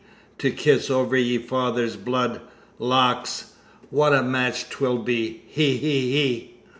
[0.39, 2.41] To kiss over yer father's blood!
[2.79, 3.51] Lawks!
[3.91, 5.43] what a match 'twill be!
[5.45, 5.77] He!
[5.77, 6.55] he!"